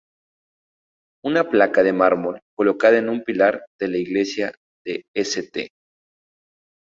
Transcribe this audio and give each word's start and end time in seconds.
Una 1.23 1.43
placa 1.47 1.83
de 1.83 1.93
mármol 1.93 2.39
colocada 2.55 2.97
en 2.97 3.07
un 3.07 3.23
pilar 3.23 3.63
de 3.79 3.87
la 3.87 3.97
iglesia 3.97 4.51
de 4.83 5.03
St. 5.13 5.69